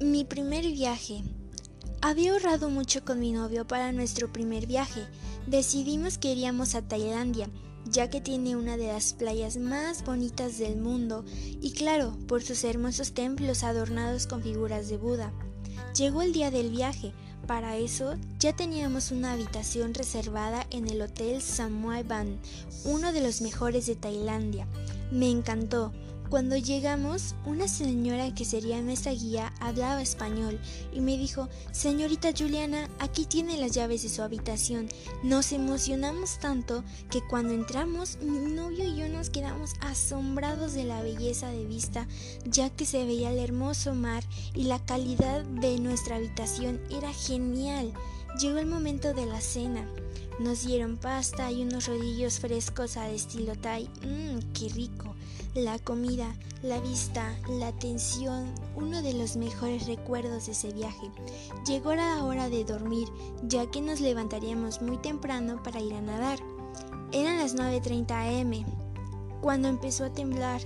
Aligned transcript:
Mi 0.00 0.24
primer 0.24 0.64
viaje. 0.64 1.24
Había 2.00 2.30
ahorrado 2.30 2.70
mucho 2.70 3.04
con 3.04 3.18
mi 3.18 3.32
novio 3.32 3.66
para 3.66 3.90
nuestro 3.90 4.32
primer 4.32 4.68
viaje. 4.68 5.08
Decidimos 5.48 6.18
que 6.18 6.30
iríamos 6.30 6.76
a 6.76 6.82
Tailandia, 6.82 7.50
ya 7.84 8.08
que 8.08 8.20
tiene 8.20 8.54
una 8.54 8.76
de 8.76 8.86
las 8.86 9.12
playas 9.12 9.56
más 9.56 10.04
bonitas 10.04 10.56
del 10.56 10.76
mundo 10.76 11.24
y 11.60 11.72
claro, 11.72 12.16
por 12.28 12.44
sus 12.44 12.62
hermosos 12.62 13.12
templos 13.12 13.64
adornados 13.64 14.28
con 14.28 14.40
figuras 14.40 14.88
de 14.88 14.98
Buda. 14.98 15.32
Llegó 15.96 16.22
el 16.22 16.32
día 16.32 16.52
del 16.52 16.70
viaje. 16.70 17.12
Para 17.48 17.76
eso 17.76 18.14
ya 18.38 18.54
teníamos 18.54 19.10
una 19.10 19.32
habitación 19.32 19.94
reservada 19.94 20.64
en 20.70 20.86
el 20.86 21.02
Hotel 21.02 21.42
Samuai 21.42 22.04
Ban, 22.04 22.38
uno 22.84 23.12
de 23.12 23.20
los 23.20 23.40
mejores 23.40 23.86
de 23.86 23.96
Tailandia. 23.96 24.68
Me 25.10 25.28
encantó 25.28 25.92
cuando 26.30 26.56
llegamos, 26.56 27.34
una 27.46 27.68
señora 27.68 28.34
que 28.34 28.44
sería 28.44 28.82
nuestra 28.82 29.12
guía 29.12 29.52
hablaba 29.60 30.02
español 30.02 30.60
y 30.92 31.00
me 31.00 31.16
dijo, 31.16 31.48
Señorita 31.72 32.30
Juliana, 32.36 32.88
aquí 32.98 33.24
tiene 33.24 33.56
las 33.56 33.72
llaves 33.72 34.02
de 34.02 34.08
su 34.08 34.22
habitación. 34.22 34.88
Nos 35.22 35.52
emocionamos 35.52 36.38
tanto 36.38 36.84
que 37.10 37.20
cuando 37.22 37.54
entramos, 37.54 38.18
mi 38.20 38.52
novio 38.52 38.84
y 38.84 38.96
yo 38.96 39.08
nos 39.08 39.30
quedamos 39.30 39.72
asombrados 39.80 40.74
de 40.74 40.84
la 40.84 41.02
belleza 41.02 41.50
de 41.50 41.64
vista, 41.64 42.06
ya 42.44 42.68
que 42.70 42.84
se 42.84 43.04
veía 43.04 43.30
el 43.30 43.38
hermoso 43.38 43.94
mar 43.94 44.22
y 44.54 44.64
la 44.64 44.84
calidad 44.84 45.44
de 45.44 45.78
nuestra 45.78 46.16
habitación 46.16 46.80
era 46.90 47.12
genial. 47.12 47.92
Llegó 48.38 48.58
el 48.58 48.66
momento 48.66 49.14
de 49.14 49.26
la 49.26 49.40
cena. 49.40 49.88
Nos 50.38 50.66
dieron 50.66 50.96
pasta 50.96 51.50
y 51.50 51.62
unos 51.62 51.88
rodillos 51.88 52.40
frescos 52.40 52.96
al 52.96 53.12
estilo 53.12 53.56
Thai. 53.56 53.88
Mmm, 54.04 54.52
qué 54.52 54.68
rico 54.68 55.14
la 55.54 55.78
comida, 55.78 56.34
la 56.62 56.80
vista, 56.80 57.34
la 57.48 57.68
atención, 57.68 58.52
uno 58.76 59.02
de 59.02 59.14
los 59.14 59.36
mejores 59.36 59.86
recuerdos 59.86 60.46
de 60.46 60.52
ese 60.52 60.72
viaje. 60.72 61.10
Llegó 61.66 61.94
la 61.94 62.24
hora 62.24 62.48
de 62.48 62.64
dormir, 62.64 63.08
ya 63.42 63.66
que 63.70 63.80
nos 63.80 64.00
levantaríamos 64.00 64.82
muy 64.82 64.98
temprano 64.98 65.62
para 65.62 65.80
ir 65.80 65.94
a 65.94 66.00
nadar. 66.00 66.38
Eran 67.12 67.38
las 67.38 67.56
9.30 67.56 68.40
am, 68.40 68.64
cuando 69.40 69.68
empezó 69.68 70.04
a 70.04 70.12
temblar 70.12 70.60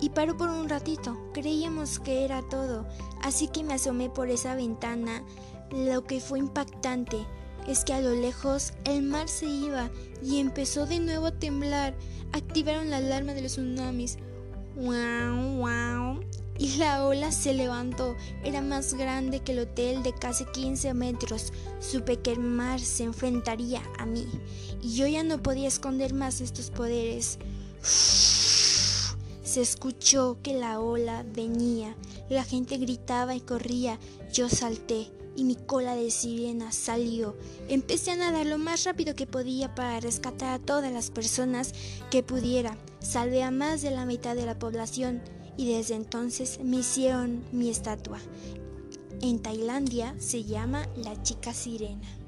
y 0.00 0.10
paró 0.10 0.36
por 0.36 0.48
un 0.48 0.68
ratito. 0.68 1.16
Creíamos 1.32 1.98
que 1.98 2.24
era 2.24 2.42
todo, 2.42 2.86
así 3.22 3.48
que 3.48 3.62
me 3.62 3.74
asomé 3.74 4.10
por 4.10 4.28
esa 4.28 4.54
ventana. 4.54 5.22
Lo 5.70 6.04
que 6.04 6.20
fue 6.20 6.40
impactante 6.40 7.24
es 7.66 7.84
que 7.84 7.92
a 7.92 8.00
lo 8.00 8.14
lejos 8.14 8.72
el 8.84 9.02
mar 9.02 9.28
se 9.28 9.46
iba 9.46 9.90
y 10.22 10.38
empezó 10.38 10.86
de 10.86 11.00
nuevo 11.00 11.26
a 11.26 11.38
temblar. 11.38 11.94
Activaron 12.32 12.90
la 12.90 12.98
alarma 12.98 13.34
de 13.34 13.42
los 13.42 13.52
tsunamis. 13.52 14.18
¡Wow! 14.76 15.58
¡Wow! 15.58 16.20
Y 16.58 16.76
la 16.76 17.06
ola 17.06 17.32
se 17.32 17.54
levantó. 17.54 18.16
Era 18.44 18.60
más 18.60 18.94
grande 18.94 19.40
que 19.40 19.52
el 19.52 19.60
hotel 19.60 20.02
de 20.02 20.12
casi 20.12 20.44
15 20.44 20.92
metros. 20.94 21.52
Supe 21.80 22.18
que 22.18 22.32
el 22.32 22.40
mar 22.40 22.80
se 22.80 23.04
enfrentaría 23.04 23.82
a 23.98 24.04
mí. 24.04 24.26
Y 24.82 24.94
yo 24.94 25.06
ya 25.06 25.22
no 25.22 25.42
podía 25.42 25.68
esconder 25.68 26.12
más 26.12 26.40
estos 26.40 26.70
poderes. 26.70 27.38
Se 29.50 29.62
escuchó 29.62 30.38
que 30.44 30.54
la 30.54 30.78
ola 30.78 31.24
venía. 31.34 31.96
La 32.28 32.44
gente 32.44 32.76
gritaba 32.76 33.34
y 33.34 33.40
corría. 33.40 33.98
Yo 34.32 34.48
salté 34.48 35.10
y 35.34 35.42
mi 35.42 35.56
cola 35.56 35.96
de 35.96 36.12
sirena 36.12 36.70
salió. 36.70 37.36
Empecé 37.68 38.12
a 38.12 38.16
nadar 38.16 38.46
lo 38.46 38.58
más 38.58 38.84
rápido 38.84 39.16
que 39.16 39.26
podía 39.26 39.74
para 39.74 39.98
rescatar 39.98 40.52
a 40.52 40.64
todas 40.64 40.92
las 40.92 41.10
personas 41.10 41.72
que 42.12 42.22
pudiera. 42.22 42.78
Salvé 43.00 43.42
a 43.42 43.50
más 43.50 43.82
de 43.82 43.90
la 43.90 44.06
mitad 44.06 44.36
de 44.36 44.46
la 44.46 44.56
población 44.56 45.20
y 45.56 45.74
desde 45.74 45.96
entonces 45.96 46.60
me 46.62 46.76
hicieron 46.76 47.42
mi 47.50 47.70
estatua. 47.70 48.20
En 49.20 49.40
Tailandia 49.40 50.14
se 50.20 50.44
llama 50.44 50.86
la 50.94 51.20
chica 51.24 51.52
sirena. 51.52 52.19